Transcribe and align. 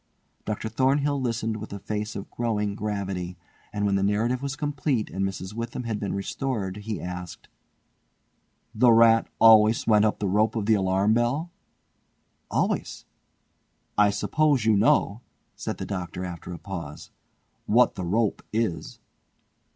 Dr. 0.45 0.67
Thornhill 0.67 1.21
listened 1.21 1.57
with 1.57 1.71
a 1.71 1.77
face 1.77 2.15
of 2.15 2.31
growing 2.31 2.73
gravity, 2.73 3.37
and 3.71 3.85
when 3.85 3.93
the 3.93 4.01
narrative 4.01 4.41
was 4.41 4.55
complete 4.55 5.11
and 5.11 5.23
Mrs. 5.23 5.53
Witham 5.53 5.83
had 5.83 5.99
been 5.99 6.15
restored 6.15 6.77
he 6.77 6.99
asked: 6.99 7.49
"The 8.73 8.91
rat 8.91 9.27
always 9.37 9.85
went 9.85 10.05
up 10.05 10.17
the 10.17 10.27
rope 10.27 10.55
of 10.55 10.65
the 10.65 10.73
alarm 10.73 11.13
bell?" 11.13 11.51
"Always." 12.49 13.05
"I 13.95 14.09
suppose 14.09 14.65
you 14.65 14.75
know," 14.75 15.21
said 15.55 15.77
the 15.77 15.85
Doctor 15.85 16.25
after 16.25 16.51
a 16.51 16.57
pause, 16.57 17.11
"what 17.67 17.93
the 17.93 18.03
rope 18.03 18.41
is?" 18.51 18.97